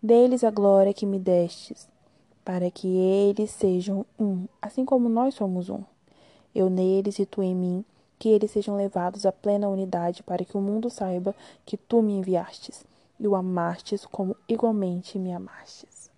[0.02, 1.88] Deles a glória que me destes,
[2.44, 5.82] para que eles sejam um, assim como nós somos um.
[6.54, 7.82] Eu neles e tu em mim,
[8.18, 11.34] que eles sejam levados à plena unidade, para que o mundo saiba
[11.64, 12.84] que tu me enviastes
[13.18, 16.10] e o amastes como igualmente me amastes.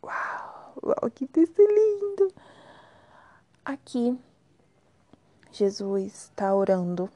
[0.00, 2.32] Uau, uau, que texto lindo!
[3.64, 4.16] Aqui,
[5.50, 7.10] Jesus está orando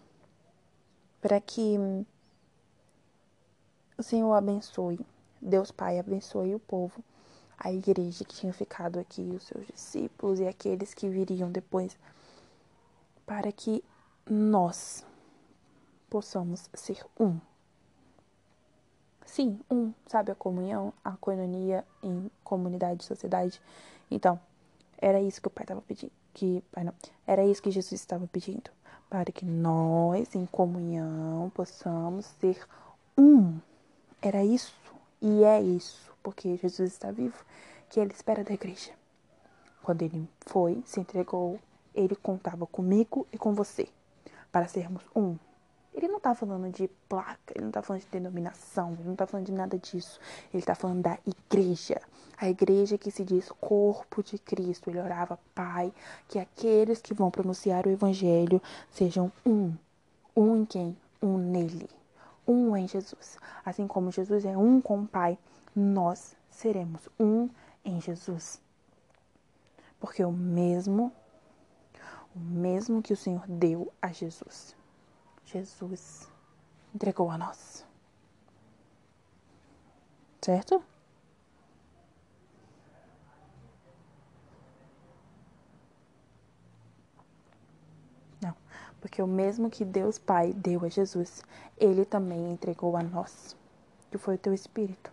[1.21, 1.77] para que
[3.97, 4.99] o Senhor abençoe,
[5.41, 7.05] Deus Pai abençoe o povo,
[7.59, 11.97] a igreja que tinha ficado aqui, os seus discípulos e aqueles que viriam depois,
[13.25, 13.85] para que
[14.29, 15.07] nós
[16.11, 17.39] possamos ser um.
[19.25, 23.63] Sim, um, sabe, a comunhão, a coinonia em comunidade, sociedade.
[24.11, 24.41] Então,
[24.99, 26.22] era isso que o pai estava pedindo.
[26.35, 26.95] Que, pai não,
[27.27, 28.71] era isso que Jesus estava pedindo.
[29.11, 32.67] para que nós, em comunhão, possamos ser
[33.17, 33.59] um.
[34.23, 34.75] Era isso
[35.21, 37.45] e é isso, porque Jesus está vivo,
[37.91, 38.91] que ele espera da igreja.
[39.83, 41.61] Quando ele foi, se entregou,
[41.95, 43.89] ele contava comigo e com você,
[44.51, 45.37] para sermos um.
[45.95, 49.27] Ele não está falando de placa, ele não está falando de denominação, ele não está
[49.27, 50.19] falando de nada disso.
[50.53, 52.01] Ele está falando da igreja.
[52.39, 54.89] A igreja que se diz corpo de Cristo.
[54.89, 55.93] Ele orava, Pai,
[56.29, 59.75] que aqueles que vão pronunciar o evangelho sejam um.
[60.35, 60.97] Um em quem?
[61.21, 61.91] Um nele.
[62.49, 63.39] Um em Jesus.
[63.65, 65.39] Assim como Jesus é um com o Pai,
[65.77, 67.51] nós seremos um
[67.85, 68.63] em Jesus.
[70.01, 71.13] Porque o mesmo,
[72.35, 74.75] o mesmo que o Senhor deu a Jesus
[75.53, 76.27] Jesus
[76.95, 77.85] entregou a nós.
[80.41, 80.83] Certo?
[88.41, 88.57] Não,
[89.01, 91.43] porque o mesmo que Deus Pai deu a Jesus,
[91.77, 93.55] Ele também entregou a nós,
[94.11, 95.13] que foi o teu Espírito.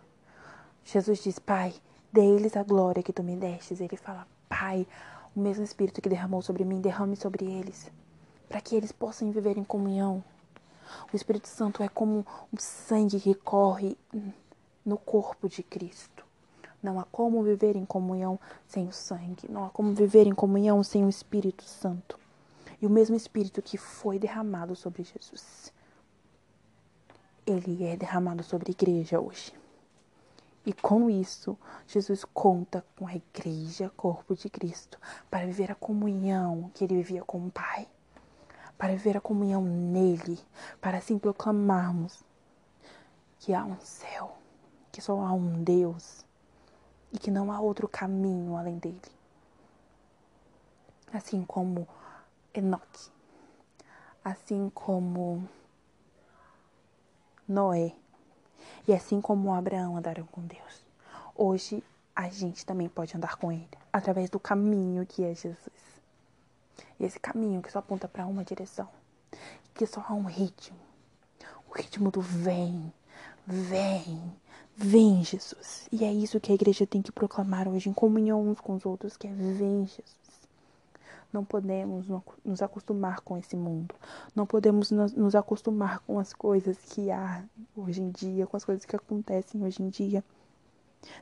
[0.84, 1.74] Jesus diz, Pai,
[2.10, 3.78] dê-lhes a glória que tu me destes.
[3.78, 4.86] Ele fala, Pai,
[5.36, 7.92] o mesmo Espírito que derramou sobre mim, derrame sobre eles
[8.50, 10.24] para que eles possam viver em comunhão.
[11.12, 13.96] O Espírito Santo é como o sangue que corre
[14.84, 16.24] no corpo de Cristo.
[16.82, 19.48] Não há como viver em comunhão sem o sangue.
[19.48, 22.18] Não há como viver em comunhão sem o Espírito Santo.
[22.82, 25.72] E o mesmo Espírito que foi derramado sobre Jesus,
[27.46, 29.52] ele é derramado sobre a igreja hoje.
[30.66, 34.98] E com isso, Jesus conta com a igreja, corpo de Cristo,
[35.30, 37.86] para viver a comunhão que ele vivia com o Pai
[38.80, 40.40] para ver a comunhão nele,
[40.80, 42.24] para assim proclamarmos
[43.38, 44.38] que há um céu,
[44.90, 46.24] que só há um Deus
[47.12, 49.02] e que não há outro caminho além dele.
[51.12, 51.86] Assim como
[52.54, 53.10] Enoque,
[54.24, 55.46] assim como
[57.46, 57.94] Noé
[58.88, 60.86] e assim como Abraão andaram com Deus.
[61.36, 61.84] Hoje
[62.16, 65.69] a gente também pode andar com ele através do caminho que é Jesus.
[67.00, 68.86] E esse caminho que só aponta para uma direção,
[69.74, 70.76] que só há um ritmo,
[71.70, 72.92] o ritmo do vem,
[73.46, 74.32] vem,
[74.76, 75.88] vem Jesus.
[75.90, 78.84] E é isso que a igreja tem que proclamar hoje em comunhão uns com os
[78.84, 80.20] outros, que é vem Jesus.
[81.32, 82.06] Não podemos
[82.44, 83.94] nos acostumar com esse mundo.
[84.34, 87.44] Não podemos nos acostumar com as coisas que há
[87.74, 90.24] hoje em dia, com as coisas que acontecem hoje em dia.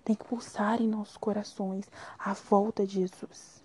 [0.02, 1.84] Tem que pulsar em nossos corações
[2.18, 3.57] a volta de Jesus.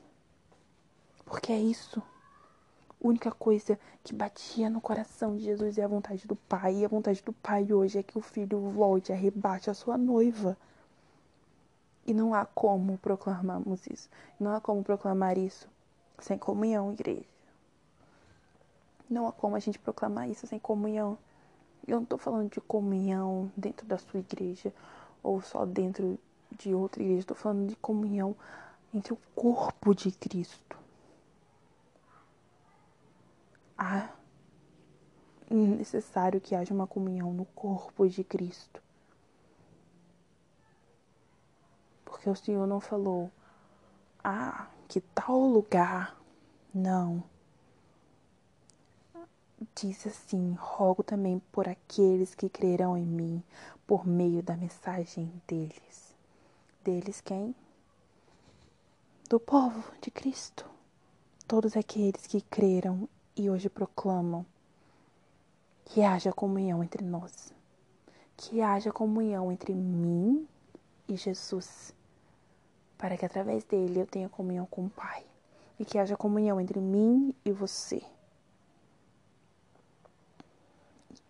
[1.33, 1.99] Porque é isso.
[1.99, 6.75] A única coisa que batia no coração de Jesus é a vontade do Pai.
[6.75, 10.55] E a vontade do Pai hoje é que o filho volte, arrebate a sua noiva.
[12.05, 14.07] E não há como proclamarmos isso.
[14.39, 15.67] Não há como proclamar isso
[16.19, 17.25] sem comunhão, igreja.
[19.09, 21.17] Não há como a gente proclamar isso sem comunhão.
[21.87, 24.71] Eu não estou falando de comunhão dentro da sua igreja
[25.23, 26.19] ou só dentro
[26.51, 27.21] de outra igreja.
[27.21, 28.35] Estou falando de comunhão
[28.93, 30.82] entre o corpo de Cristo
[33.83, 34.09] há
[35.49, 38.81] necessário que haja uma comunhão no corpo de Cristo.
[42.05, 43.29] Porque o Senhor não falou,
[44.23, 46.17] ah, que tal lugar.
[46.73, 47.23] Não.
[49.75, 53.43] Diz assim: rogo também por aqueles que crerão em mim
[53.85, 56.15] por meio da mensagem deles.
[56.83, 57.55] Deles quem?
[59.29, 60.65] Do povo de Cristo.
[61.47, 64.45] Todos aqueles que creram e hoje proclamam
[65.85, 67.53] que haja comunhão entre nós,
[68.37, 70.47] que haja comunhão entre mim
[71.07, 71.93] e Jesus,
[72.97, 75.25] para que através dele eu tenha comunhão com o Pai
[75.79, 78.01] e que haja comunhão entre mim e você.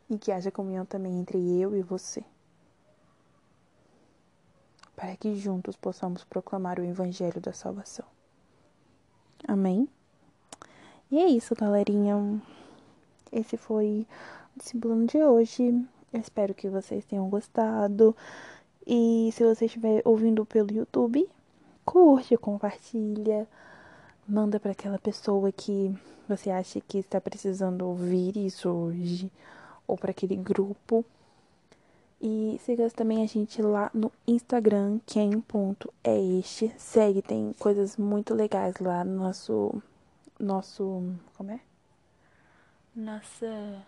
[0.09, 2.23] E que haja comunhão também entre eu e você.
[4.95, 8.05] Para que juntos possamos proclamar o Evangelho da salvação.
[9.47, 9.89] Amém?
[11.13, 12.41] E é isso, galerinha.
[13.31, 14.07] Esse foi
[14.55, 15.85] o discípulo de hoje.
[16.11, 18.15] Eu espero que vocês tenham gostado.
[18.83, 21.29] E se você estiver ouvindo pelo YouTube,
[21.85, 23.47] curte, compartilha,
[24.27, 25.95] manda para aquela pessoa que
[26.27, 29.31] você acha que está precisando ouvir isso hoje,
[29.85, 31.05] ou para aquele grupo.
[32.19, 36.41] E siga também a gente lá no Instagram, quem.é
[36.75, 39.79] Segue, tem coisas muito legais lá no nosso
[40.39, 41.03] nosso.
[41.35, 41.59] Como é?
[42.95, 43.83] Nossa.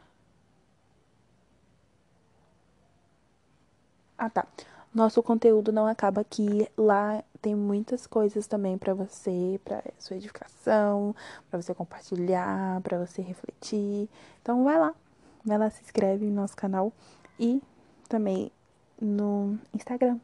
[4.18, 4.48] Ah, tá.
[4.94, 6.70] nosso conteúdo não acaba aqui.
[6.78, 11.16] Lá tem muitas coisas também para você, para sua edificação,
[11.50, 14.10] para você compartilhar, para você refletir.
[14.42, 14.96] Então vai lá,
[15.44, 16.92] vai lá, se inscreve no nosso canal
[17.40, 17.62] e
[18.10, 18.52] também
[19.00, 20.20] no Instagram.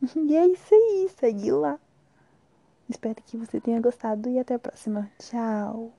[0.16, 1.78] E é isso aí, segue lá.
[2.88, 5.10] Espero que você tenha gostado e até a próxima.
[5.18, 5.92] Tchau!